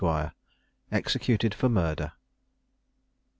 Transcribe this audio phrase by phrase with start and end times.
[0.91, 2.13] EXECUTED FOR MURDER.